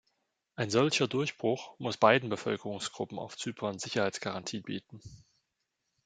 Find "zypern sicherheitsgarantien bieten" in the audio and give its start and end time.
3.37-4.99